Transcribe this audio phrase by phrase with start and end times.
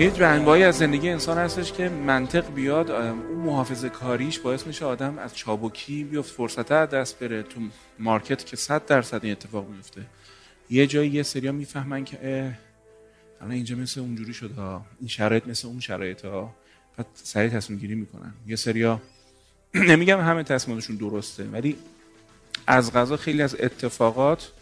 [0.00, 5.18] یه رنگایی از زندگی انسان هستش که منطق بیاد اون محافظه کاریش باعث میشه آدم
[5.18, 7.60] از چابکی بیفت فرصت دست بره تو
[7.98, 10.06] مارکت که صد درصد این اتفاق میفته
[10.70, 12.52] یه جایی یه سریا می‌فهمن که
[13.40, 14.60] الان اینجا مثل اونجوری شده
[15.00, 16.54] این شرایط مثل اون شرایط ها.
[16.96, 18.32] بعد سریع تصمیم گیری می‌کنن.
[18.46, 19.02] یه سریا
[19.74, 21.76] نمیگم همه تصمیمشون درسته ولی
[22.66, 24.52] از غذا خیلی از اتفاقات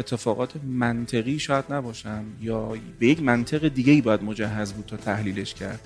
[0.00, 5.54] اتفاقات منطقی شاید نباشن یا به یک منطق دیگه ای باید مجهز بود تا تحلیلش
[5.54, 5.80] کرد.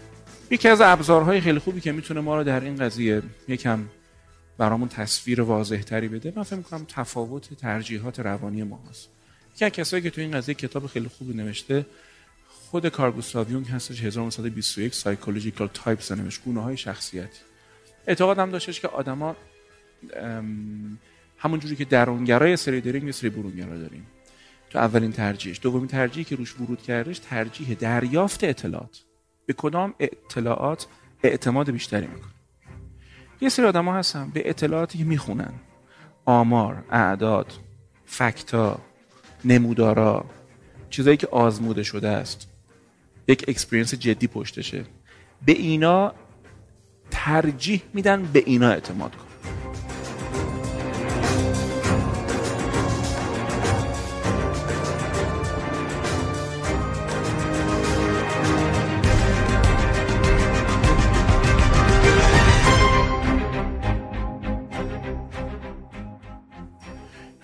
[0.50, 3.84] یکی از ابزارهای خیلی خوبی که می‌تونه ما رو در این قضیه یکم
[4.58, 9.08] برامون تصویر واضح تری بده من فکر می‌کنم تفاوت ترجیحات روانی ما هست.
[9.54, 11.86] یکی از کسایی که تو این قضیه کتاب خیلی خوبی نوشته
[12.48, 17.40] خود کارل گوستاو هستش 1921 Psychological Types نوشت گونه های شخصیتی.
[18.06, 19.36] اعتقادم داشتش که آدما
[21.44, 24.06] همون جوری که درونگرا یه سری داریم یه سری برونگرا داریم.
[24.70, 25.60] تو اولین ترجیحش.
[25.62, 29.00] دومین ترجیحی که روش ورود کردش ترجیح دریافت اطلاعات.
[29.46, 30.86] به کدام اطلاعات
[31.22, 32.32] اعتماد بیشتری می‌کنه؟
[33.40, 35.52] یه سری آدم هستن به اطلاعاتی که می‌خونن.
[36.24, 37.52] آمار اعداد
[38.06, 38.80] fact ا
[39.44, 40.24] نمودارا
[40.90, 42.48] چیزایی که آزموده شده است.
[43.28, 44.84] یک experience جدی پشتشه.
[45.46, 46.14] به اینا
[47.10, 49.33] ترجیح میدن به اینا اعتماد کن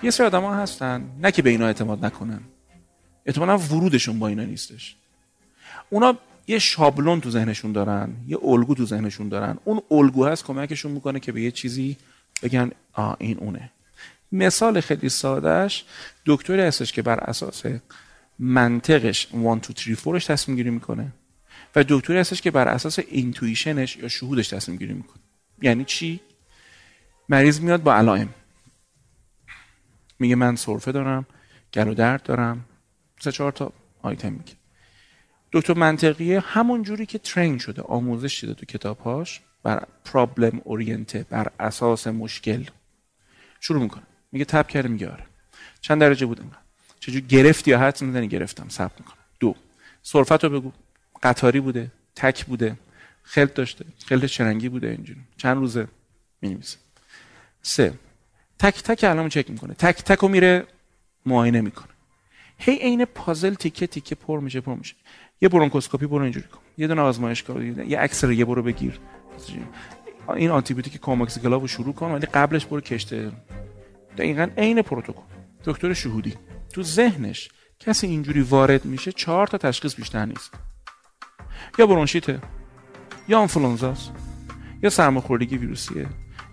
[0.02, 2.40] یه سری ها هستن نه که به اینا اعتماد نکنن.
[3.26, 4.96] اعتمالا ورودشون با اینا نیستش.
[5.90, 9.58] اونا یه شابلون تو ذهنشون دارن یه الگو تو ذهنشون دارن.
[9.64, 11.96] اون الگو هست کمکشون می‌کنه که به یه چیزی
[12.42, 13.70] بگن آ این اونه.
[14.32, 15.84] مثال خیلی سادهش
[16.26, 17.62] دکتری هستش که بر اساس
[18.38, 21.12] منطقش 1 2 3 4 تصمیم گیری می‌کنه
[21.76, 25.22] و دکتری هستش که بر اساس اینتویشنش یا شهودش تصمیم گیری می‌کنه.
[25.62, 26.20] یعنی چی؟
[27.28, 28.28] مریض میاد با علائم.
[30.20, 31.26] میگه من سرفه دارم
[31.74, 32.64] گلو درد دارم.
[33.20, 33.72] سه چهار تا
[34.02, 34.52] آیتم میگه.
[35.52, 41.50] دکتر منطقیه همون جوری که ترین شده آموزش دیده تو کتابهاش بر پرابلم اورینته بر
[41.60, 42.64] اساس مشکل.
[43.60, 44.02] شروع می‌کنه.
[44.32, 45.24] میگه تپ کرده میگه آره.
[45.80, 46.58] چند درجه بود اینقدر؟
[47.00, 49.16] چجور گرفتی یا حد می‌زنی؟ گرفتم ثبت می‌کنم.
[49.40, 49.54] دو
[50.02, 50.72] سرفت رو بگو.
[51.22, 52.76] قطاری بوده تک بوده
[53.22, 53.84] خلط داشته.
[54.06, 55.20] خلط چرنگی بوده اینجوری.
[55.36, 55.88] چند روزه
[56.40, 56.78] می‌نویسه.
[57.62, 57.94] سه
[58.60, 59.74] تک تک علامو چک می‌کنه.
[59.74, 60.66] تک تک رو میره
[61.26, 61.88] معاینه می‌کنه.
[62.58, 64.94] هی عین پازل تیکه تیکه پر میشه پر میشه.
[65.40, 66.58] یه برونکوسکوپی برو اینجوری کن.
[66.78, 69.00] یه دونه آزمایشگاه یه عکس یه برو بگیر.
[70.36, 73.32] این آنتی بیوتیک کوماکسیکلاو رو شروع کن ولی قبلش برو کشته
[74.18, 75.22] دقیقا عین پروتکل.
[75.64, 76.34] دکتر شهودی.
[76.72, 77.48] تو ذهنش
[77.80, 80.54] کسی اینجوری وارد میشه چهار تا تشخیص بیشتر نیست.
[81.78, 82.40] یا برونشیته
[83.28, 84.10] یا آنفلونزاست
[84.82, 86.06] یا سرماخوردگی ویروسیه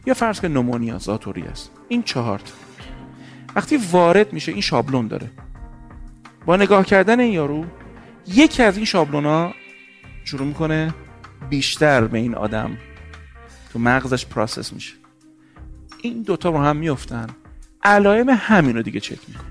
[0.05, 2.53] یا فرض که نومونیا زاتوری است این چهار تا.
[3.55, 5.31] وقتی وارد میشه این شابلون داره.
[6.45, 7.65] با نگاه کردن این یارو
[8.27, 9.53] یکی از این شابلونا
[10.25, 10.93] شروع می‌کنه
[11.49, 12.77] بیشتر به این آدم
[13.73, 14.93] تو مغزش پراسس میشه.
[16.01, 17.27] این دوتا رو هم میفتن
[17.83, 19.47] علائم همین رو دیگه چک می‌کنه.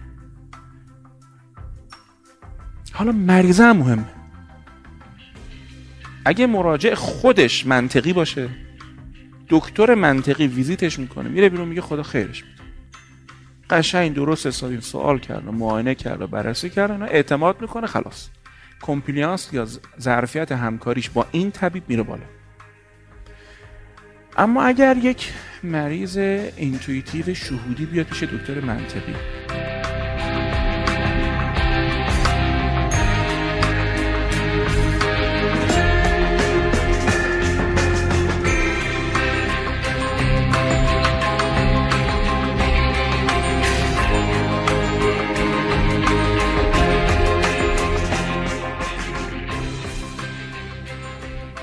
[2.93, 4.05] حالا مریضه هم مهمه.
[6.25, 8.49] اگه مراجع خودش منطقی باشه
[9.49, 11.29] دکتر منطقی ویزیتش می‌کنه.
[11.29, 12.53] میره بیرون میگه خدا خیرش بده.
[13.71, 18.29] قشنگ درست حسابی سوال کرد و معاینه کرد و بررسی کرد اعتماد می‌کنه خلاص.
[18.83, 19.67] compliance یا
[20.01, 22.25] ظرفیت همکاریش با این طبیب میره بالا.
[24.37, 25.33] اما اگر یک
[25.63, 29.15] مریض intuitive شهودی بیاد پیش دکتر منطقی.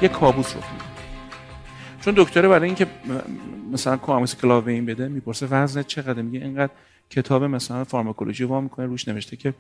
[0.04, 0.62] یه کابوس رو
[2.02, 2.88] چون دکتره برای اینکه
[3.72, 6.72] مثلا کواموس کلاو این بده می‌پرسه وزنت چقدر میگه اینقدر
[7.10, 9.54] کتاب مثلا فارماکولوژی وا می‌کنه روش نوشته که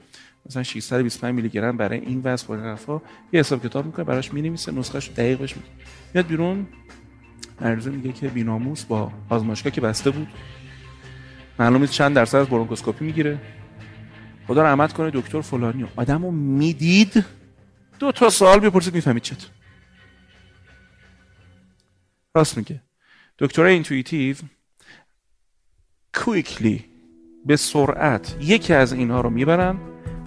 [0.49, 3.01] مثلا 625 میلی گرم برای این وزن فلان حرفا.
[3.33, 5.69] یه حساب کتاب می‌کنه براش می‌نویسه نسخهش دقیقش میده
[6.13, 6.67] میاد بیرون
[7.61, 10.27] مریض میگه که بیناموس با آزمایشگاه که بسته بود
[11.59, 13.37] معلومه چند درصد از برونکوسکوپی می‌گیره.
[14.47, 15.85] خدا رحمت کنه دکتر فلانی.
[15.95, 17.25] آدمو می‌دید
[17.99, 19.49] دو تا سوال بپرسید می‌فهمید چطور.
[22.35, 22.81] راست میگه.
[23.39, 24.35] دکتر intuitive
[26.13, 26.85] quickly
[27.45, 29.77] به سرعت یکی از اینها رو می‌برن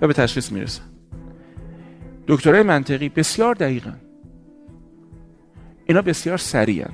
[0.00, 0.82] و به تشخیص می‌رسن.
[2.26, 4.00] دکترای منطقی بسیار دقیقن.
[5.86, 6.92] اینا بسیار سریعن.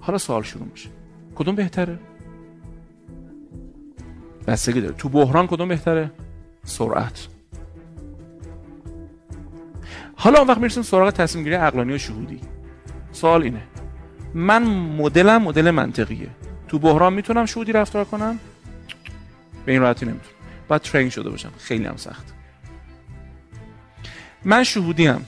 [0.00, 0.88] حالا سوال شروع میشه.
[1.34, 1.98] کدوم بهتره؟
[4.46, 4.94] بستگی داره.
[4.94, 6.10] تو بحران کدوم بهتره؟
[6.64, 7.28] سرعت.
[10.16, 12.40] حالا اون وقت می‌رسیم سراغ تصمیم گیری عقلانی و شهودی.
[13.12, 13.62] سوال اینه.
[14.34, 14.62] من
[14.98, 16.28] مدلم مدل منطقیه.
[16.68, 18.38] تو بحران می‌تونم شهودی رفتار کنم؟
[19.66, 20.34] به این راحتی نمی‌تونم.
[20.68, 21.50] باید ترین شده باشم.
[21.58, 22.34] خیلی هم سخت.
[24.44, 25.24] من شهودی هم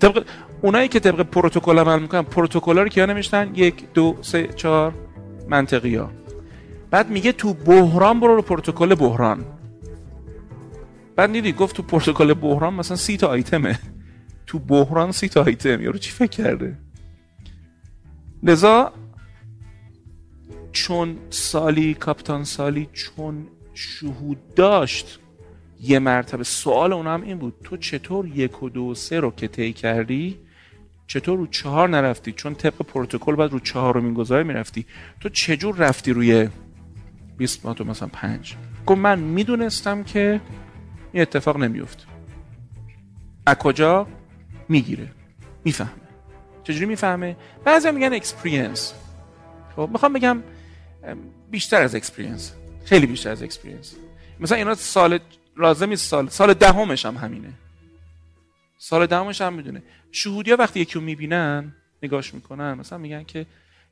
[0.00, 0.24] طبق
[0.62, 4.94] اونایی که طبق پروتکل عمل می‌کنن پروتکل رو که نمیشتن یک دو سه چهار
[5.48, 6.10] منطقی ها
[6.90, 9.44] بعد میگه تو بحران برو رو پروتکل بحران.
[11.16, 13.78] بعد دیدی گفت تو پروتکل بحران مثلا سی تا آیتمه.
[14.46, 15.82] تو بحران سی تا آیتم.
[15.82, 16.76] یارو چی فکر کرده؟
[18.42, 18.92] لذا
[20.72, 25.18] چون سالی کاپتان سالی چون شهود داشت
[25.80, 29.48] یه مرتبه سوال اون هم این بود تو چطور یک و دو سه رو که
[29.48, 30.38] طی کردی
[31.06, 34.86] چطور رو چهار نرفتی؟ چون طبق پروتکل بعد رو چهار رو می‌گذاره می‌رفتی.
[35.20, 36.48] تو چجور رفتی روی
[37.38, 38.54] 20 تو مثلا پنج؟
[38.86, 40.40] گفت من می‌دونستم که
[41.12, 42.04] این اتفاق نمیفته
[43.46, 44.06] از کجا؟
[44.68, 45.12] می‌گیره.
[45.64, 45.99] می‌فهمه
[46.64, 48.94] چجوری می‌فهمه؟ بعضی میگن experience
[49.76, 50.42] خب می‌خوام بگم
[51.50, 52.52] بیشتر از experience
[52.84, 53.94] خیلی بیشتر از experience
[54.40, 55.18] مثلا اینا سال
[55.56, 57.52] لازمی سال سال دهمش هم همینه.
[58.78, 59.82] سال دهمش هم می‌دونه.
[60.12, 63.46] شهودیا وقتی یکی رو می‌بینن نگاش می‌کنن مثلا میگن که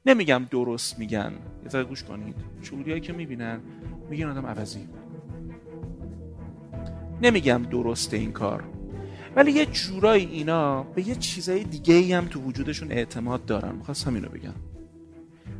[0.06, 1.32] نمیگم درست میگن.
[1.64, 2.34] یه ذره گوش کنید.
[2.62, 3.60] شهودیایی که می‌بینن
[4.10, 4.88] میگن آدم عوضی.
[7.22, 8.64] نمیگم درسته این کار.
[9.36, 13.74] ولی یه جورایی اینا به یه چیزای دیگه ای هم تو وجودشون اعتماد دارن.
[13.74, 14.54] می‌خواستم اینو بگم.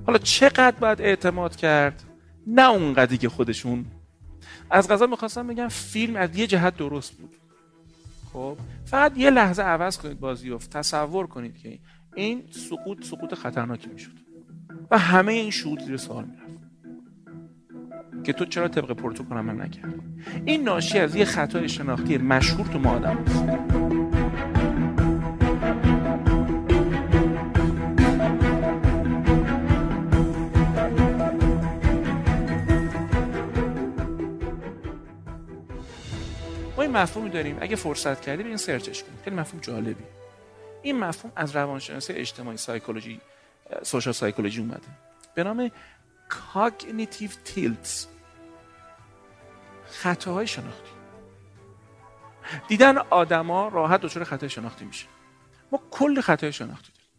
[0.06, 2.02] حالا چقدر باید اعتماد کرد؟
[2.46, 3.86] نه اونقدری که خودشون.
[4.70, 7.36] از غذا می‌خواستم بگم فیلم از یه جهت درست بود.
[8.32, 11.78] خب فقط یه لحظه عوض کنید بازی رو تصور کنید که
[12.14, 14.12] این سقوط سقوط خطرناکی می‌شد.
[14.90, 16.67] و همه این شهود زیر سوال می‌رفت.
[18.24, 19.94] که تو چرا طبق پروتکل عمل نکرد
[20.44, 23.24] این ناشی از یه خطای شناختی مشهور تو ما آدم
[36.76, 37.56] ما این مفهومی داریم.
[37.60, 39.18] اگه فرصت کردیم این سرچش کنیم.
[39.24, 40.04] خیلی مفهوم جالبی
[40.82, 43.20] این مفهوم از روانشناسی اجتماعی سایکولوژی
[43.82, 44.80] سوشال سایکولوژی اومده.
[45.34, 45.70] به نام
[46.30, 48.06] cognitive tilts.
[49.90, 50.90] خطاهای شناختی.
[52.68, 55.06] دیدن آدما راحت دچار خطای شناختی میشه.
[55.72, 57.10] ما کل خطای شناختی داریم.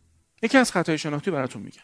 [0.44, 1.82] یکی از خطای شناختی براتون میگم.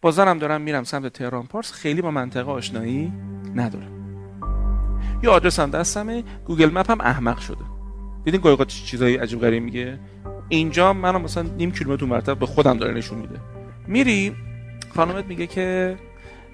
[0.00, 1.72] با زنم دارم میرم سمت تهران پارس.
[1.72, 3.12] خیلی با منطقه آشنایی
[3.54, 4.02] ندارم.
[5.22, 6.22] یه آدرس هم دستمه.
[6.22, 7.64] گوگل مپ هم احمق شده.
[8.24, 10.00] دیدین گاهی چیزای عجیب غریب میگه؟
[10.48, 13.40] اینجا منو مثلا نیم کیلومتر مرتب به خودم داره نشون میده.
[13.86, 14.36] میری
[14.94, 15.98] خانمت میگه که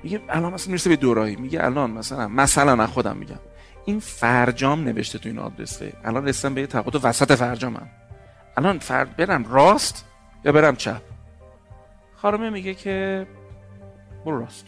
[0.02, 3.38] میگه الان مثلا می‌رسه به دورایی میگه الان مثلا مثلا من خودم میگم.
[3.84, 5.92] این فرجام نوشته تو این آدرسه.
[6.04, 7.90] الان رسیدم به تقاطع وسط فرجامم
[8.56, 10.04] الان فرد برم راست
[10.44, 11.02] یا برم چپ؟
[12.16, 13.26] خانمه میگه که
[14.24, 14.66] برو راست.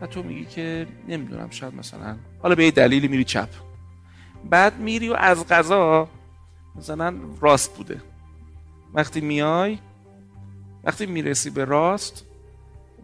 [0.00, 3.48] و تو میگی که نمی‌دونم شاید مثلا حالا به یه دلیلی میری چپ.
[4.50, 6.08] بعد میری و از غذا
[6.76, 8.00] مثلا راست بوده.
[8.94, 9.78] وقتی میای
[10.84, 12.24] وقتی می‌رسی به راست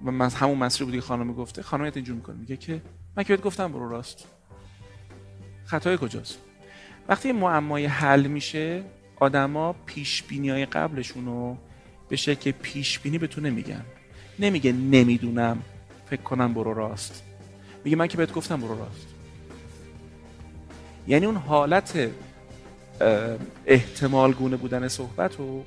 [0.04, 2.36] و من همون مسیر بودی خانم گفته خانمیت اینجور می‌کنه.
[2.36, 2.82] میگه که
[3.16, 4.28] من که بهت گفتم برو راست.
[5.64, 6.38] خطای کجاست؟
[7.08, 8.82] وقتی معمای حل میشه
[9.16, 11.56] آدما پیش بینی های قبلشون رو
[12.08, 13.84] به شکل پیش بینی به تو نمیگن.
[14.38, 15.62] نمیگه نمی‌دونم.
[16.10, 17.22] فکر کنم برو راست.
[17.84, 19.06] میگه من که بهت گفتم برو راست.
[21.06, 22.10] یعنی اون حالت
[23.66, 25.64] احتمال گونه بودن صحبت رو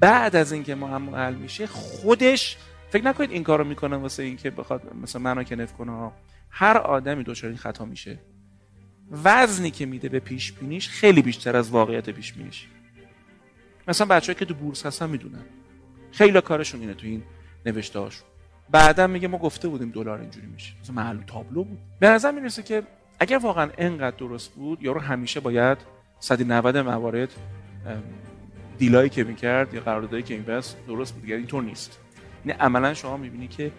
[0.00, 2.56] بعد از اینکه ما حل میشه خودش
[2.90, 6.10] فکر نکنید این کارو می‌کنه واسه اینکه بخواد مثلا منو کنف کنه
[6.50, 8.18] هر آدمی دچار این خطا میشه.
[9.24, 12.66] وزنی که میده به پیش بینیش خیلی بیشتر از واقعیت پیش بینیش
[13.88, 15.44] مثلا بچه‌ای که تو بورس هستن می‌دونن.
[16.12, 17.22] خیلی کارشون اینه تو این
[17.66, 18.28] نوشته هاشون
[18.70, 20.72] بعدا میگه ما گفته بودیم دلار اینجوری میشه.
[20.80, 21.78] مثلا محل تابلو بود.
[22.00, 22.82] به نظر می‌رسه که
[23.20, 25.78] اگر واقعا انقدر درست بود یارو همیشه باید
[26.20, 27.34] 190 موارد
[28.78, 31.24] دیلایی که می‌کرد یا قراردادایی که اینوست درست بود.
[31.24, 31.98] یعنی اینطور نیست.
[32.46, 33.72] یعنی عملا شما می‌بینی که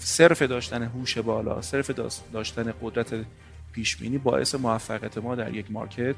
[0.00, 1.90] صرف داشتن هوش بالا صرف
[2.32, 3.24] داشتن قدرت
[3.72, 6.16] پیشبینی باعث موفقیت ما در یک market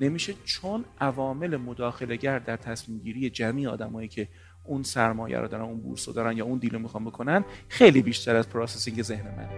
[0.00, 4.28] نمیشه چون عوامل مداخله در تصمیم گیری جمعی آدمایی که
[4.64, 8.02] اون سرمایه رو دارن اون بورس رو دارن یا اون deal رو می‌خوان بکنن خیلی
[8.02, 9.48] بیشتر از processing ذهن من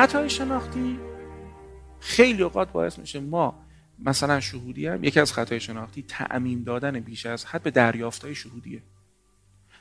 [0.00, 0.98] خطای شناختی
[2.00, 3.66] خیلی اوقات باعث میشه ما
[3.98, 8.82] مثلا شهودی هم یکی از خطای شناختی تعمیم دادن بیش از حد به دریافتای شهودیه.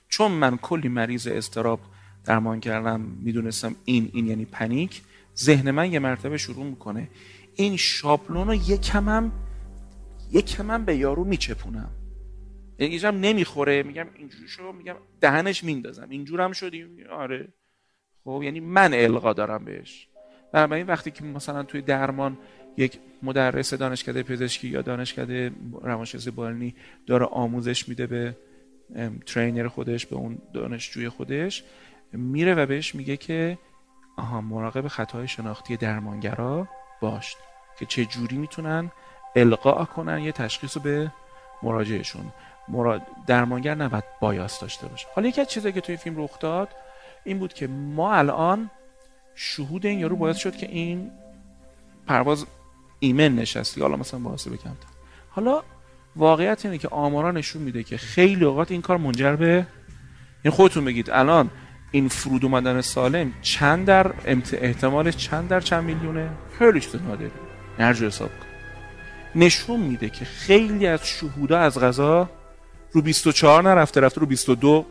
[0.10, 1.80] چون من کلی مریض استراب
[2.26, 5.02] درمان کردم می‌دونستم این این یعنی پنیک
[5.38, 7.10] ذهن من یه مرتبه شروع می‌کنه.
[7.56, 9.10] این شابلون رو یکم
[10.70, 11.92] هم به یارو میچپونم.
[12.80, 13.84] یعنی هم نمی‌خوره.
[13.84, 16.10] میگم اینجوری شو میگم دهنش میندازم.
[16.10, 16.98] اینجورم شدیم.
[17.12, 17.54] آره.
[18.24, 20.09] خب یعنی من القا دارم بهش.
[20.51, 22.38] بنابراین وقتی که مثلا توی درمان
[22.77, 25.51] یک مدرس دانشکده پزشکی یا دانشکده
[25.82, 26.75] روانشناسی بالنی
[27.08, 28.36] داره آموزش میده به
[29.25, 31.63] ترینر خودش به اون دانشجوی خودش
[32.13, 33.58] میره و بهش میگه که
[34.18, 36.68] آها مراقب خطای شناختی درمانگرا
[37.01, 37.36] باش
[37.79, 38.91] که چه جوری می‌تونن
[39.36, 41.12] القا کنن یه تشخیص به
[41.63, 42.25] مراجعشون
[42.68, 43.01] مرا...
[43.27, 45.08] درمانگر نباید بایاس داشته باشه.
[45.15, 46.70] حالا یکی از چیزایی که توی فیلم رخ داد
[47.24, 48.70] این بود که ما الان
[49.41, 51.12] شهود این یارو باید شد که این
[52.08, 52.46] پرواز
[53.00, 54.58] ایمن نشستی حالا مثلا با حاسبه
[55.29, 55.63] حالا
[56.15, 59.67] واقعیت اینه که آمارا نشون میده که خیلی اوقات این کار منجر به
[60.43, 61.10] این خودتون بگید.
[61.10, 61.50] الان
[61.91, 64.13] این فرود اومدن سالم چند در
[64.53, 66.29] احتمالش چند در چند میلیونه؟
[66.60, 67.31] خیلی چیز نادری
[67.79, 68.46] نرجو حساب کن.
[69.36, 72.29] نشون میده که خیلی از شهودا از غذا
[72.91, 74.86] رو 24 نرفته رفته رو 22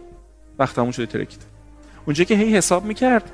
[0.58, 1.42] وقت همون شده ترکید
[2.06, 3.32] اونجا که هی حساب می‌کرد.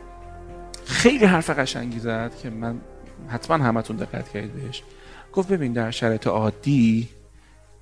[0.87, 2.81] خیلی حرف قشنگی زد که من
[3.29, 4.83] حتما همتون دقت کردید بهش.
[5.33, 7.09] گفت ببین در شرایط عادی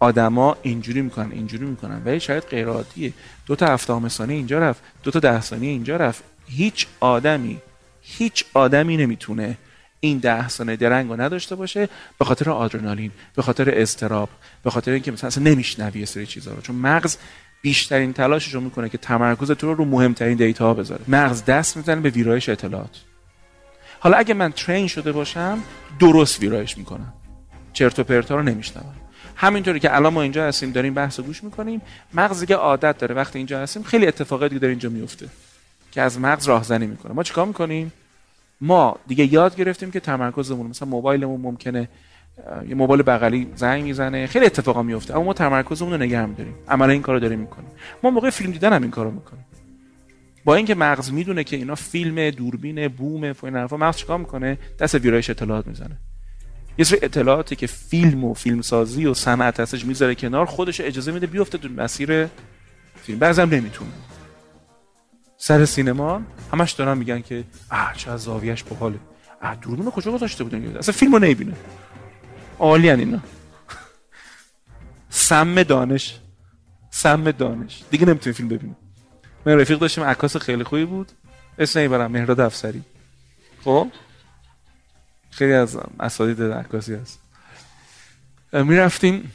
[0.00, 2.02] آدما اینجوری می‌کنن اینجوری می‌کنن.
[2.04, 3.12] ولی شاید غیر عادیه.
[3.46, 6.24] دو تا هفته ثانیه اینجا رفت دو تا ده ثانیه اینجا رفت.
[6.46, 7.58] هیچ آدمی
[8.02, 9.58] هیچ آدمی نمی‌تونه
[10.00, 14.28] این ده ثانیه درنگ نداشته باشه به خاطر آدرنالین به خاطر استراب
[14.64, 16.60] به خاطر اینکه مثلا اصلا نمیشنوی سری چیزا رو.
[16.60, 17.16] چون مغز
[17.62, 21.04] بیشترین تلاشش رو می‌کنه که تمرکز تو رو رو مهمترین دیتا ها بذاره.
[21.08, 23.00] مغز دست می‌زنه به ویرایش اطلاعات.
[24.00, 25.58] حالا اگه من ترین شده باشم
[25.98, 27.12] درست ویرایش می‌کنم.
[27.72, 28.94] چرت و پرتا رو نمیشنوم.
[29.36, 31.82] همینطوری که الان ما اینجا هستیم داریم بحث گوش می‌کنیم.
[32.14, 33.14] مغز دیگه عادت داره.
[33.14, 35.28] وقتی اینجا هستیم خیلی اتفاقاتی دیگه داره اینجا میفته
[35.92, 37.12] که از مغز راهزنی می‌کنه.
[37.12, 37.92] ما چیکار می‌کنیم؟
[38.60, 41.88] ما دیگه یاد گرفتیم که تمرکزمون مثلا موبایلمون ممکنه
[42.68, 46.92] یه موبایل بغلی زنگ می‌زنه خیلی اتفاقا میفته اما ما تمرکزمون رو نگه میداریم عملا
[46.92, 47.70] این کارو داریم می‌کنیم.
[48.02, 49.44] ما موقع فیلم دیدن هم این کارو می‌کنیم.
[50.44, 54.58] با اینکه مغز می‌دونه که اینا فیلم دوربین بوم و این حرفا مغز چیکار می‌کنه؟
[54.78, 55.98] دست ویرایش اطلاعات می‌زنه.
[56.78, 61.26] یه سری اطلاعاتی که فیلم و فیلمسازی و صنعت هستش می‌ذاره کنار خودش اجازه میده
[61.26, 62.26] بیفته تو مسیر
[63.02, 63.18] فیلم.
[63.18, 63.90] بعضی نمی‌تونه.
[65.36, 66.22] سر سینما
[66.52, 68.98] همش دارن میگن که آ چه از زاویه‌اش باحاله.
[69.42, 71.52] آ دوربین کجا گذاشته بودن؟ اصلا فیلمو نمی‌بینه.
[72.62, 73.20] عالی اینا.
[75.10, 76.18] سم دانش.
[76.90, 77.82] سم دانش.
[77.90, 78.76] دیگه نمی‌تونی فیلم ببینه
[79.46, 81.12] من رفیق داشتیم عکاس خیلی خوبی بود.
[81.58, 82.82] اسم نمی‌برم مهراد افسری.
[83.64, 83.88] خب؟
[85.30, 87.20] خیلی از اساتید عکاسی هست.
[88.52, 89.32] می‌رفتیم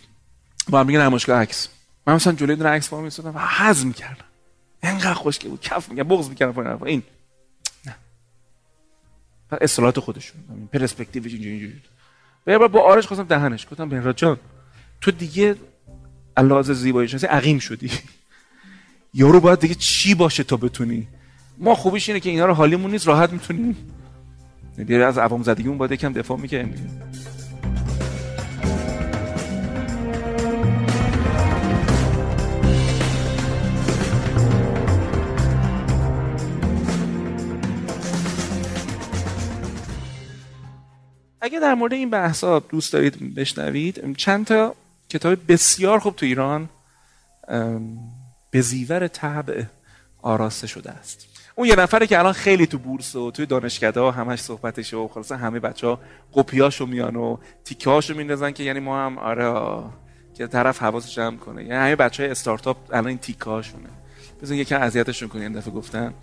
[0.69, 1.69] با هم نمایشگاه عکس.
[2.07, 4.25] من مثلا جلوی دونه عکس با میستادم و حزم کردم.
[4.83, 5.61] انقدر خوشگل بود.
[5.61, 7.03] کف میگم بغض می‌کردم این.
[7.85, 7.95] نه.
[9.61, 10.69] اصطلاحات خودشون.
[10.73, 11.81] پرسپکتیوش اینجوری اینجوری.
[12.47, 14.37] و با آرش خواستم دهنش گفتم بهراد جان
[15.01, 15.55] تو دیگه
[16.37, 17.91] علاوه زیبایی شناسی عقیم شدی.
[19.13, 21.07] یارو باید دیگه چی باشه تا بتونی؟
[21.57, 23.75] ما خوبیش اینه که اینا رو حالیمون نیست راحت می‌تونیم.
[24.77, 27.01] یعنی از عوام زدگیمون باید یکم دفاع می‌کنیم
[41.41, 44.75] اگه در مورد این بحثا دوست دارید بشنوید چند تا
[45.09, 46.69] کتاب بسیار خوب تو ایران
[48.51, 49.63] به زیور طبع
[50.21, 51.27] آراسته شده است.
[51.55, 55.07] اون یه نفره که الان خیلی تو بورس و توی دانشکده ها همش صحبتشه و
[55.07, 55.99] خلاصه همه بچه ها
[56.33, 59.83] قپیاشو میان و تیکه هاشو میندازن که یعنی ما هم آره
[60.33, 61.63] که طرف حواسش جمع کنه.
[61.63, 63.89] یعنی همه بچه های استارتاپ الان این تیکه هاشونه
[64.41, 66.13] بزن یکم اذیتشون کنی این دفعه گفتن.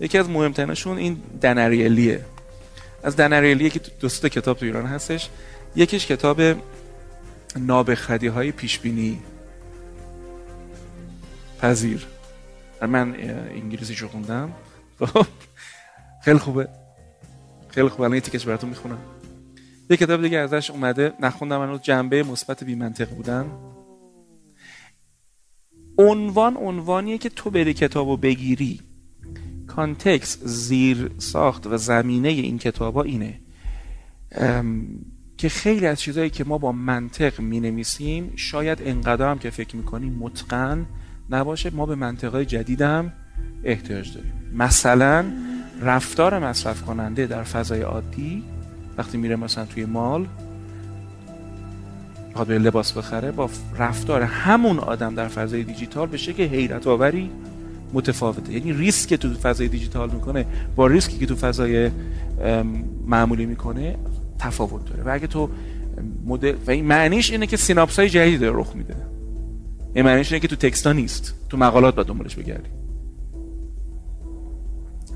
[0.00, 2.24] یکی از مهمترینشون این دنریلیه.
[3.02, 5.30] از دنریلیه که دوست کتاب تو ایران هستش.
[5.76, 6.40] یکیش کتاب
[7.56, 9.22] نابخدی های پیشبینی.
[11.60, 12.06] پذیر.
[12.82, 13.14] من
[13.50, 14.52] انگلیسی خوندم.
[14.98, 15.26] خب.
[16.24, 16.68] خیلی خوبه.
[17.68, 18.98] خیلی خوبه الان یه تیکش براتون می‌خونم.
[19.90, 21.12] یه کتاب دیگه ازش اومده.
[21.20, 23.46] نخوندم من جنبه مثبت بی منطق بودن.
[25.98, 28.80] عنوان عنوانیه که تو بری کتابو بگیری.
[29.66, 33.40] کانتکس زیر ساخت و زمینه این کتاب ها اینه
[35.36, 39.76] که خیلی از چیزهایی که ما با منطق می نویسیم شاید انقدر هم که فکر
[39.76, 40.86] می‌کنیم متقن
[41.30, 43.12] نباشه ما به منطقهای جدیدم
[43.64, 44.32] احتیاج داریم.
[44.54, 45.24] مثلا
[45.82, 48.44] رفتار مصرف کننده در فضای عادی
[48.98, 50.26] وقتی میره مثلا توی mall
[52.28, 57.30] می‌خواد لباس بخره با رفتار همون آدم در فضای دیجیتال به شکل حیرت آوری
[57.92, 58.52] متفاوته.
[58.52, 60.46] یعنی ریسکی که تو فضای دیجیتال می‌کنه
[60.76, 61.90] با ریسکی که تو فضای
[63.06, 63.96] معمولی می‌کنه
[64.38, 65.02] تفاوت داره.
[65.02, 65.48] و اگه تو
[66.26, 68.96] مدل و این معنیش اینه که سیناپس های جدیدی داره رخ میده.
[69.94, 71.34] این معنیش اینه که تو تکستا نیست.
[71.48, 72.68] تو مقالات باید دنبالش بگردی.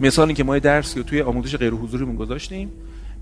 [0.01, 2.71] مثال که ما یه درسی رو توی آموزش غیر حضوریمون گذاشتیم.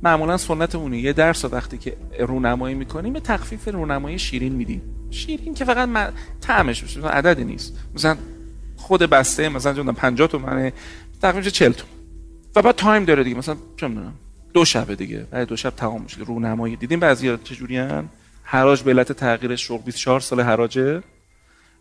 [0.03, 0.99] معمولا سنتمونه.
[0.99, 4.83] یه درس وقتی که رونمایی می‌کنیم یه تخفیف رونمایی شیرین میدیم.
[5.11, 6.13] شیرین که فقط من...
[6.41, 7.79] طعمش بشه عددی نیست.
[7.95, 8.17] مثلا
[8.85, 10.73] خود بسته مثلا چون 50 تومنه
[11.23, 11.91] تقریبا 40 تومن.
[12.57, 14.15] و بعد تایم داره دیگه مثلا چه می‌دونم
[14.55, 15.27] دو شب دیگه.
[15.31, 18.09] بعد دو شب تمام میشه رونمایی دیدیم بعضیا چجوری ان
[18.43, 21.03] حراج به علت تغییر شغل 24 سال حراجه.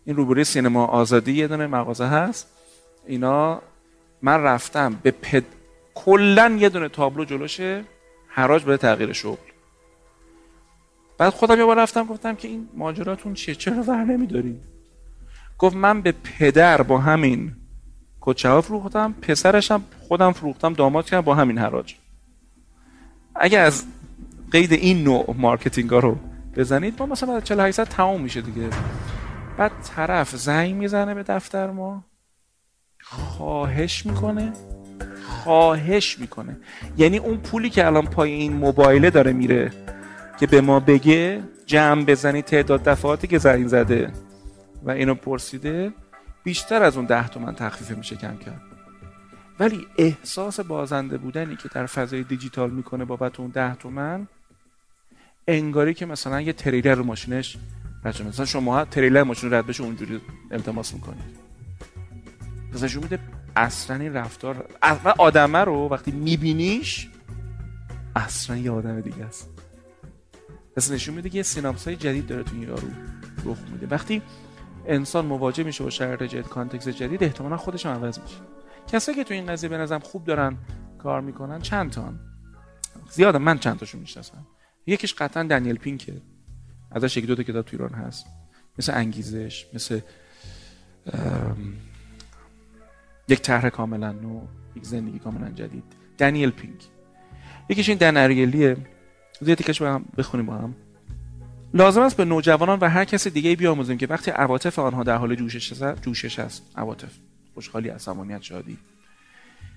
[0.04, 2.46] این روبروی سینما آزادی یه دونه مغازه هست.
[3.06, 3.62] اینا
[4.22, 5.44] من رفتم به پد...
[5.94, 7.84] کلا یه دونه تابلو جلوشه
[8.28, 9.36] حراج به تغییر شغل.
[11.18, 14.60] بعد خودم یه بار رفتم گفتم که این ماجراتون چیه؟ چرا ور نمیدارین؟
[15.58, 17.52] گفت من به پدر با همین
[18.20, 21.94] کچه ها فروختم پسرشم خودم فروختم داماد کردم با همین حراج.
[23.34, 23.84] اگه از
[24.52, 26.18] قید این نوع marketing ها رو
[26.56, 28.68] بزنید ما مثلا 48 تمام میشه دیگه.
[29.58, 32.04] بعد طرف زنگ می‌زنه به دفتر ما
[33.00, 34.52] خواهش می‌کنه
[35.28, 36.56] خواهش می‌کنه.
[36.96, 39.72] یعنی اون پولی که الان پای این موبایله داره میره
[40.40, 44.12] که به ما بگه جمع بزنی تعداد دفعاتی که زنگ زده.
[44.84, 45.92] و اینو پرسیده
[46.44, 48.62] بیشتر از اون ده تومن تخفیف میشه کم کرد.
[49.60, 54.28] ولی احساس بازنده بودنی که در فضای دیجیتال می‌کنه بابت اون ده تومن
[55.48, 57.58] انگاری که مثلا یه تریلر رو ماشینش
[58.04, 60.20] رد مثلا شما تریلر ماشین رد بشه اونجوری
[60.50, 61.44] التماس می‌کنید.
[62.74, 63.18] مثلا میده
[63.56, 67.08] اصلا این رفتار و آدمه رو وقتی میبینیش
[68.16, 69.50] اصلا یه آدم دیگه است.
[70.76, 72.88] پس نشون میده که یه سیناپس های جدید داره تو این یارو
[73.44, 73.86] رخ میده.
[73.90, 74.22] وقتی
[74.86, 78.36] انسان مواجه میشه با شرایط جدید context جدید احتمالا خودش هم عوض میشه.
[78.92, 80.56] کسایی که تو این قضیه به نظرم خوب دارن
[80.98, 82.20] کار می‌کنن چند تان
[83.10, 84.46] زیادن من چند تاشون می‌شناسم.
[84.86, 86.22] یکیش قطعا دنیل پینکه.
[86.90, 88.26] ازش یک دو تا کتاب تو ایران هست.
[88.78, 90.00] مثل انگیزش مثل
[93.28, 94.40] یک ذهن کاملا نو
[94.76, 95.84] یک زندگی کاملا جدید.
[96.18, 96.82] دنیل پینک.
[97.68, 98.76] یکیش این دن اریلیه.
[99.46, 100.74] کش با هم بخونیم با هم.
[101.74, 105.34] لازم است به نوجوانان و هر کس دیگه بیاموزیم که وقتی عواطف آنها در حال
[105.34, 107.10] جوشش است جوشش است عواطف.
[107.54, 108.78] خوشحالی عصبانیت شادی.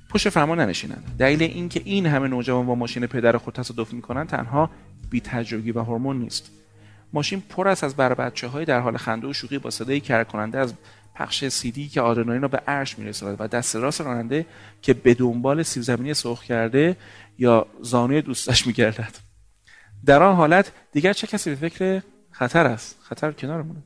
[0.09, 1.15] پشت فرمان ننشینند.
[1.19, 4.69] دلیل اینکه این همه نوجوان با ماشین پدر خود تصادف می‌کنند تنها
[5.09, 6.51] بی تجربی و هورمون نیست.
[7.13, 10.23] ماشین پر است از بر بچه های در حال خنده و شوخی با صدای کر
[10.23, 10.73] کننده از
[11.15, 14.45] پخش سیدی که آدرنالین رو به عرش میرساند و دست راست راننده
[14.81, 16.97] که به دنبال سیب زمینی سرخ کرده
[17.37, 19.26] یا زانوی دوستش میگردد.
[20.05, 23.83] در آن حالت دیگر چه کسی به فکر خطر است؟ خطر کنارمونه.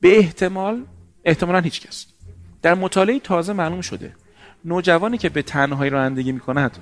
[0.00, 0.84] به احتمال
[1.24, 2.06] احتمالا هیچ کس.
[2.62, 4.14] در مطالعه تازه معلوم شده
[4.64, 6.78] نوجوانی که به تنهایی رانندگی می کند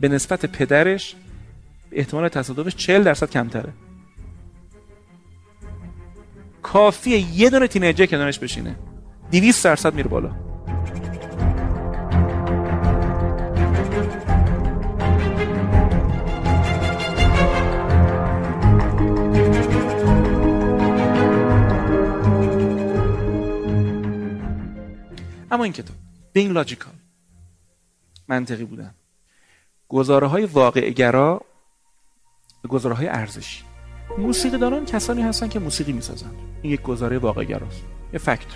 [0.00, 1.16] به نسبت پدرش
[1.92, 3.72] احتمال تصادفش 40 درصد کمتره.
[6.62, 8.76] کافیه یه دونه تینیجر کنارش بشینه.
[9.30, 10.53] 200 درصد میره بالا.
[25.64, 25.96] اما این کتاب.
[26.36, 26.94] Being Logical.
[28.28, 28.94] منطقی بودن.
[29.88, 31.40] گزاره های واقع گرا
[32.68, 33.64] گزاره های ارزشی.
[34.18, 36.34] موسیقی داران کسانی هستن که موسیقی می‌سازند.
[36.62, 37.82] این یک گزاره واقع گراست.
[38.12, 38.46] یه فکت.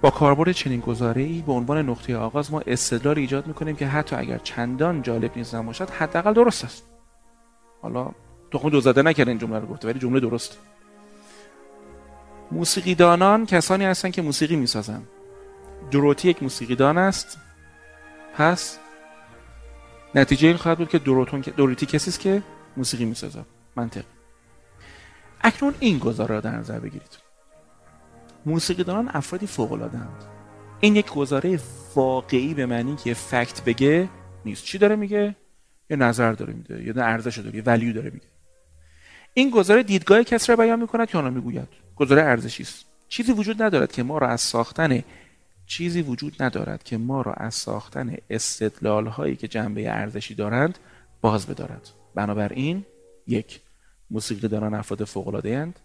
[0.00, 4.16] با کاربرد چنین گزاره ای به عنوان نقطه آغاز ما استدلال ایجاد می‌کنیم که حتی
[4.16, 6.84] اگر چندان جالب نیست نباشد حداقل درست است.
[7.82, 8.10] حالا
[8.52, 10.58] تخم دو زده نکرد این جمله رو گفته ولی جمله درست
[12.52, 15.08] موسیقیدانان کسانی هستند که موسیقی می‌سازند
[15.90, 17.38] دروتی یک موسیقیدان است.
[18.34, 18.78] پس
[20.14, 22.42] نتیجه این خواهد بود که دروتون دروتی کسی است که
[22.76, 23.46] موسیقی می‌سازد.
[23.76, 24.04] منطق
[25.40, 27.18] اکنون این گزاره را در نظر بگیرید.
[28.46, 29.98] موسیقیدانان افرادی فوق العاده
[30.80, 31.58] این یک گزاره
[31.94, 34.08] واقعی به معنی که فکت بگه
[34.44, 34.64] نیست.
[34.64, 35.36] چی داره میگه؟
[35.90, 38.26] یه نظر داره میده یه ارزش داره یه ولیو داره میگه
[39.34, 41.68] این گزاره دیدگاه کسی را بیان می‌کند که آنها می‌گوید
[42.02, 42.84] گزاره ارزشی است.
[43.08, 45.02] چیزی وجود ندارد که ما را از ساختن
[45.66, 50.78] چیزی وجود ندارد که ما را از ساختن استدلال هایی که جنبه ارزشی دارند
[51.20, 51.88] باز بدارد.
[52.14, 52.84] بنابراین
[53.26, 53.60] یک
[54.10, 55.80] موسیقی‌دانان افراد فوق العاده اند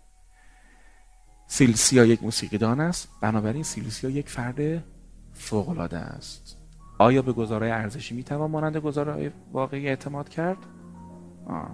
[1.47, 3.07] سیلسیا یک موسیقیدان است.
[3.21, 4.83] بنابراین سیلسیا یک فرد
[5.33, 6.57] فوقالعاده است.
[6.97, 10.57] آیا به گزاره‌های ارزشی می‌توان مانند گزاره‌های واقعی اعتماد کرد؟
[11.47, 11.69] آه.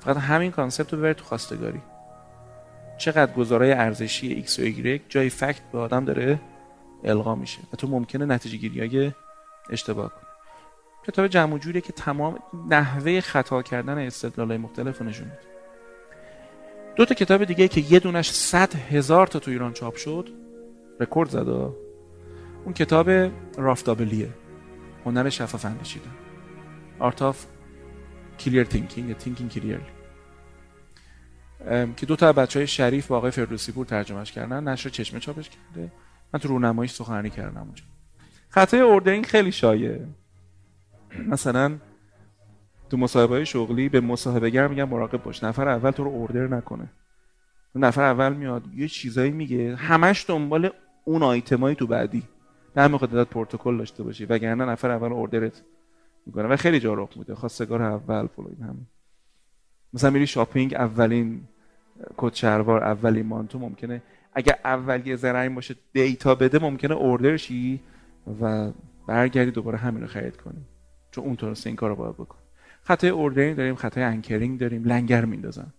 [0.00, 1.80] فقط همین concept رو ببرید تو خواستگاری.
[2.98, 6.40] چقدر گزاره‌های ارزشی X و Y جای fact به آدم داره
[7.04, 9.12] القا میشه و تو ممکنه نتیجه گیری
[9.70, 10.26] اشتباه کنی.
[11.06, 12.38] کتاب جمع جوریه که تمام
[12.70, 15.56] نحوه خطا کردن استدلال مختلف نشون میده.
[16.96, 20.28] دو تا کتاب دیگه که یه دونش صد هزار تا تو ایران چاپ شد
[21.00, 21.72] رکورد زده
[22.64, 23.10] اون کتاب
[23.58, 24.28] رولف دوبلیه
[25.04, 26.10] هنر شفاف اندیشیدن
[26.98, 27.46] Art of
[28.38, 29.95] Clear Thinking یا Thinking Clearly
[31.96, 34.68] که دو تا بچه های شریف با آقای فردوسی پور ترجمهش کردن.
[34.68, 35.92] نشر چشمه چاپش کرده.
[36.34, 37.84] من تو رونماییش سخنرانی کردم اونجا.
[38.48, 40.06] خطای ordering خیلی شایعه.
[41.26, 41.78] مثلا
[42.90, 45.44] تو مصاحبه شغلی به مصاحبهگر میگن مراقب باش.
[45.44, 46.88] نفر اول تو رو order نکنه.
[47.74, 49.76] نفر اول میاد یه چیزایی میگه.
[49.76, 50.70] همش دنبال
[51.04, 52.22] اون آیتمایی تو بعدی.
[52.76, 54.24] نه می‌خواد باید پروتکل داشته باشی.
[54.24, 55.62] وگرنه نفر اول order ت
[56.26, 56.48] می‌کنه.
[56.48, 57.34] و خیلی جا رخ میده.
[57.34, 58.86] خواستگار اول فلان همین.
[59.92, 61.48] مثلا میری shopping اولین
[62.16, 64.02] کت شلوار اولین مانتو ممکنه.
[64.34, 67.80] اگر اول یه باشه data بده ممکنه order شی
[68.40, 68.72] و
[69.08, 70.64] برگردی دوباره همین رو خرید کنی.
[71.10, 72.38] چون اونطور این کار رو باید بکن.
[72.82, 75.72] خطای ordering داریم خطای anchoring داریم لنگر میندازن.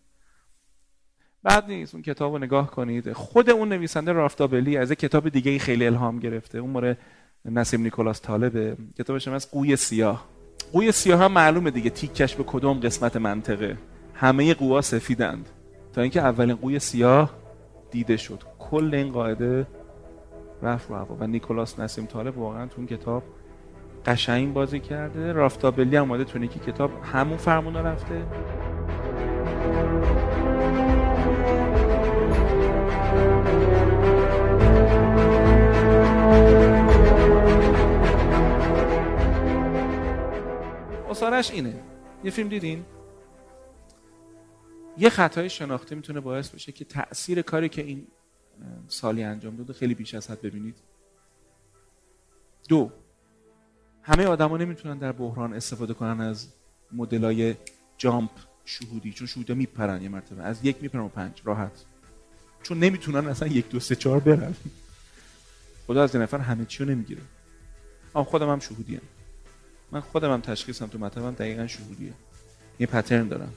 [1.43, 3.13] بعد نیست اون کتاب رو نگاه کنید.
[3.13, 6.58] خود اون نویسنده رولف دوبلی از یک کتاب دیگه خیلی الهام گرفته.
[6.58, 6.97] اون مورد
[7.45, 8.77] نسیم نیکولاس طالبه.
[8.97, 10.27] کتابش از قوی سیاه.
[10.73, 11.89] قوی سیاه هم معلومه دیگه.
[11.89, 13.77] تیکش به کدوم قسمت منطقه.
[14.13, 15.49] همه قوا سفیدند.
[15.93, 17.32] تا اینکه اولین قوی سیاه
[17.91, 18.43] دیده شد.
[18.60, 19.67] کل این قاعده
[20.62, 21.17] رفت رو هوا.
[21.19, 23.23] و نیکولاس نسیم طالب واقعا تو اون کتاب
[24.06, 25.32] قشنگ بازی کرده.
[25.32, 26.91] رافتابلی هم اومده تو که کتاب.
[27.04, 28.26] همون فرمونا رفته.
[41.10, 41.73] اصارش اینه.
[42.23, 42.86] یه فیلم دیدین؟
[44.97, 48.07] یه خطای شناختی می‌تونه باعث بشه که تاثیر کاری که این
[48.88, 50.75] سالی انجام داده خیلی بیش از حد ببینید.
[52.69, 52.91] دو
[54.01, 56.47] همه آدما نمی‌تونن در بحران استفاده کنن از
[56.91, 57.55] مدلای
[57.97, 58.31] جامپ
[58.65, 60.43] شهودی چون شهودا میپرن یه مرتبه.
[60.43, 61.86] از یک میپرن و پنج راحت.
[62.63, 64.55] چون نمی‌تونن اصلا یک دو سه چهار برن.
[65.88, 67.21] خدا از این نفر همه چی رو نمی‌گیره.
[68.13, 69.01] آم خودم هم شهودیم.
[69.91, 72.13] من خودم هم تشخیصم تو مطلبم دقیقا شهودیه
[72.79, 73.53] یه پترن دارم.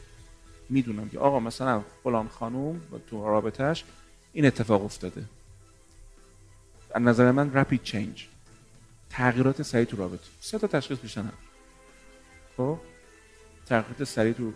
[0.70, 2.80] می‌دونم که آقا مثلا فلان خانوم
[3.10, 3.84] تو رابطهش
[4.32, 5.24] این اتفاق افتاده.
[6.94, 8.28] از نظر من رپید چینج
[9.10, 10.24] تغییرات سریع تو رابطه.
[10.40, 11.24] سه تا تشخیص بیشتر
[12.56, 12.78] خب؟
[13.66, 14.52] تغییرات سریع تو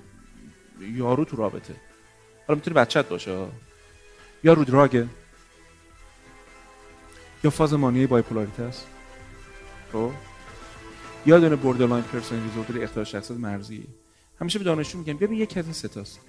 [0.81, 1.75] یارو تو رابطه.
[2.47, 3.47] حالا می‌تونه بچت باشه
[4.45, 5.09] یا رو دراگه
[7.45, 8.87] یا فاز مانیه bipolarity است.
[9.93, 10.11] خب؟
[11.27, 13.87] یا دونه borderline personality disorder اختلال شخصیت مرزی.
[14.41, 16.21] همیشه به دانشجو میگم ببین یکی از این ستاست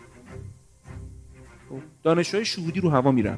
[1.69, 3.37] خب دانشجوهای شهودی رو هوا میرن.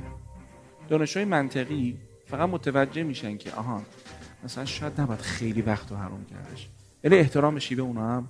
[0.89, 3.81] دانشجوهای منطقی فقط متوجه میشن که آها
[4.43, 6.67] مثلا شاید نباید خیلی وقت رو حرام کردش.
[7.03, 8.27] ولی احترام شیوه اونا هم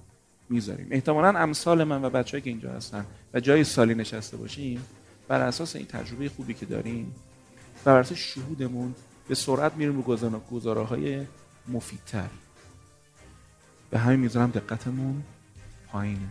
[0.49, 0.87] می‌ذاریم.
[0.91, 4.81] احتمالا امثال من و بچه‌ای که اینجا هستن و جای سالی نشسته باشیم
[5.27, 7.15] بر اساس این تجربه خوبی که داریم
[7.83, 8.95] بر اساس شهودمون
[9.27, 11.25] به سرعت میریم رو گزاره های
[11.67, 12.29] مفیدتر.
[13.89, 15.23] به همین می‌ذارم دقتمون.
[15.91, 16.29] پایینه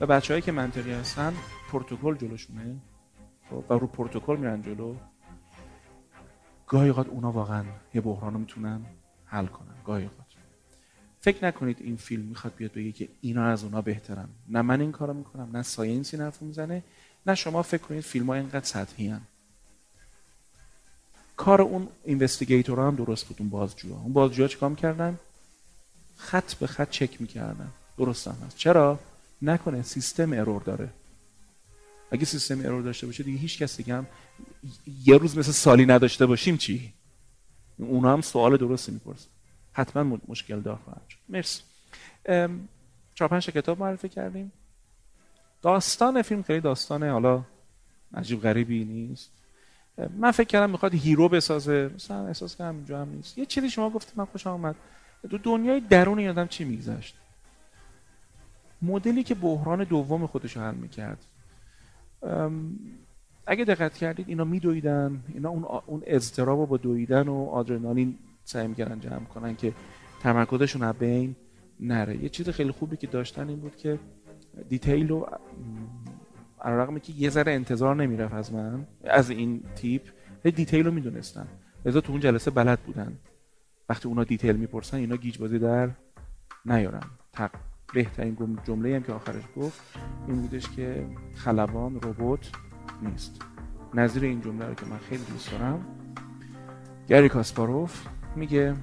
[0.00, 1.34] و بچههایی که منطقی هستن
[1.70, 2.76] پروتکل جلوشونه.
[3.50, 4.96] خب، و رو پروتکل میرن جلو.
[6.66, 7.64] گاهی اوقات اونا واقعا
[7.94, 8.80] یه بحران رو می‌تونن
[9.24, 9.74] حل کنن.
[9.84, 10.26] گاهی اوقات.
[11.20, 14.28] فکر نکنید این فیلم می‌خواد بیاد بگه که اینا از اونا بهترن.
[14.48, 16.82] نه من این کارو می‌کنم نه ساینسی نرفو می‌زنه
[17.26, 19.20] نه شما فکر کنید فیلم ها اینقدر سطحی هن.
[21.36, 24.02] کار اون investigator هم درست بود اون بازجوها.
[24.02, 25.18] اون بازجوها چیکار کردن
[26.16, 27.68] خط به خط چک می‌کردن.
[27.98, 28.56] درست هم هست.
[28.56, 28.98] چرا؟
[29.42, 30.88] نکنه سیستم error داره.
[32.10, 34.06] اگه سیستم error داشته باشه دیگه هیچ کس دیگه هم
[35.04, 36.92] یه روز مثل سالی نداشته باشیم چی؟
[37.78, 39.28] اونا هم سوال درستی می‌پرسن.
[39.72, 41.18] حتما مشکل دار خواهد شد.
[41.28, 41.62] مرسی.
[43.14, 44.52] چهار پنج کتاب معرفی کردیم.
[45.62, 47.42] داستان فیلم خیلی داستان حالا
[48.14, 49.30] عجیب غریبی نیست.
[50.18, 51.90] من فکر کردم می‌خواد هیرو بسازه.
[51.94, 53.38] مثلا احساس کردم اینجا هم نیست.
[53.38, 54.76] یه چیزی شما گفته من خوشم آمد
[55.30, 57.16] تو دنیای درون این آدم چی میگذشت؟
[58.82, 61.24] مدلی که بحران دوم خودش رو حل می‌کرد.
[63.46, 69.00] اگه دقت کردید اینا میدویدن اینا اون اون اضطراب با دویدن و آدرنالین سعی می‌کردن
[69.00, 69.72] جمع کنن که
[70.20, 71.36] تمرکزشون از بین
[71.80, 72.22] نره.
[72.22, 73.98] یه چیز خیلی خوبی که داشتن این بود که
[74.68, 75.28] detail رو
[76.60, 80.02] علیرغم که یه ذره انتظار نمی‌رفت از من از این تیپ
[80.42, 81.48] detail رو می‌دونستن.
[81.86, 83.18] لذا تو اون جلسه بلد بودن.
[83.88, 85.90] وقتی اونا detail می‌پرسن اینا گیج بازی در
[86.64, 87.02] نیارن.
[87.94, 89.80] بهترین جمله هم که آخرش گفت
[90.26, 92.50] این بودش که خلبان ربات
[93.02, 93.40] نیست.
[93.94, 95.86] نظیر این جمله رو که من خیلی دوست دارم
[97.08, 98.74] گری کاسپاروف میگه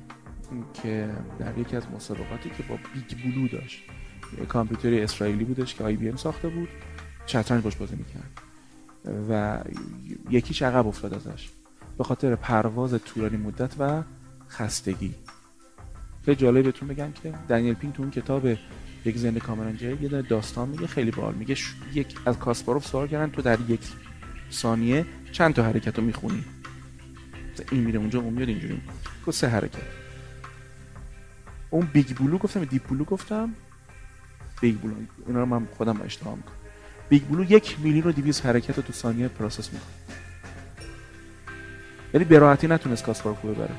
[0.74, 3.84] که در یکی از مسابقاتی که با Big Blue داشت
[4.50, 6.70] کامپیوتری اسرائیلی بودش که IBM ساخته بود
[7.26, 8.42] شطرنج باش بازی می‌کرد.
[9.30, 9.64] و
[10.30, 11.50] یکیش عقب افتاد ازش.
[11.98, 14.04] به خاطر پرواز طولانی مدت و
[14.50, 15.16] خستگی.
[16.26, 18.48] خیلی جالب بهتون بگم که دنیل پینک تو اون کتاب
[19.06, 21.56] یک ذهن کاملا نو یه داستان میگه خیلی باحال میگه
[21.94, 23.82] یک از کاسپاروف سوال کردن تو در یک
[24.52, 26.46] ثانیه چند تا حرکت رو می‌خونی؟
[27.72, 28.82] این میره اونجا اون میاد اینجوری.
[29.28, 29.82] گفت سه حرکت.
[31.70, 33.54] اون Big Blue گفتم Deep Blue گفتم.
[34.62, 34.94] Big Blue.
[35.28, 36.54] اینا رو من خودم اشتباه می‌کنم.
[37.10, 39.90] Big Blue یک میلیون و 200 حرکت رو تو ثانیه process می‌کنه.
[42.14, 43.76] یعنی به راحتی نتونست کاسپاروف رو ببره.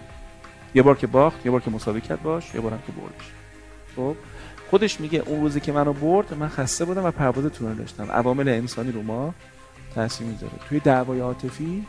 [0.75, 3.33] یه بار که باخت یه بار که مساوی کرد باش یه بارم که بردش
[3.97, 4.17] خب؟
[4.75, 8.11] خودش میگه اون روزی که منو برد من خسته بودم و پرواز طولانی داشتم.
[8.11, 9.35] عوامل انسانی رو ما
[9.95, 10.53] تاثیر می‌ذاره.
[10.69, 11.87] توی دعوای عاطفی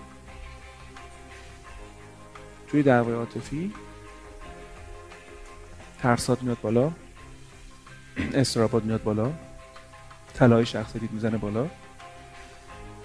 [2.68, 3.74] توی دعوای عاطفی
[6.02, 6.92] ترسات میاد بالا
[8.34, 9.32] استرابات میاد بالا
[10.34, 11.68] طلای شخصیت می‌زنه بالا.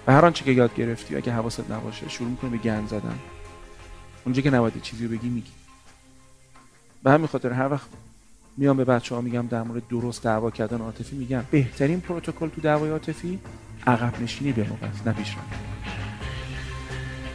[0.07, 3.19] و هر آنچه که یاد گرفتی اگه حواست نباشه شروع می‌کنی به گند زدن.
[4.25, 5.51] اونجا که نباید چیزی رو بگی میگی.
[7.03, 7.87] به همین خاطر هر وقت
[8.57, 11.43] میام به بچه ها میگم در مورد درست دعوا کردن عاطفی میگم.
[11.51, 13.39] بهترین پروتکل تو دعوای عاطفی
[13.87, 15.15] عقب نشینی به موقع است نه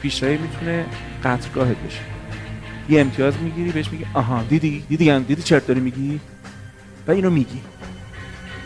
[0.02, 0.86] پیشروی می‌تونه
[1.24, 2.00] قطرگاهت بشه.
[2.88, 6.20] یه امتیاز می‌گیری بهش میگی آها دیدی؟ دیدی دیدی چرت داری میگی؟
[7.06, 7.60] و اینو میگی.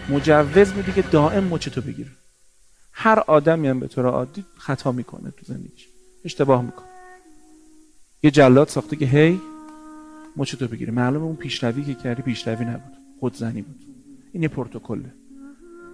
[0.08, 2.10] مجوز میدی که دائم مچ تو بگیره
[2.92, 5.86] هر آدمی هم به طور عادی خطا می‌کنه تو زندگیش.
[6.24, 6.86] اشتباه می‌کنه.
[8.22, 9.40] یه جلاد ساخته که هی
[10.36, 12.96] مچ تو بگیره معلومه اون پیشروی که کردی پیشروی نبود.
[13.20, 13.84] خودزنی بود.
[14.32, 15.12] این یه پروتکله.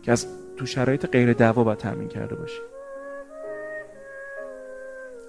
[0.02, 2.60] که از تو شرایط غیر دعوا باید تامین کرده باشی.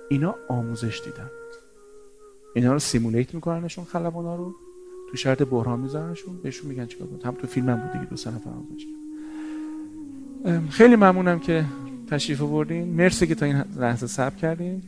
[0.10, 1.30] اینا آموزش دیدن.
[2.56, 4.56] اینا رو سیمولیت میکننشون خلبانا رو.
[5.12, 6.38] تو شرط بحران میذارنشون.
[6.42, 8.52] بهشون میگن چیکار کنید هم تو فیلم هم بود دیگه دو سه نفر
[10.70, 11.66] خیلی ممنونم که
[12.08, 12.88] تشریف آوردین.
[12.88, 14.84] مرسی که تا این لحظه صبر کردین.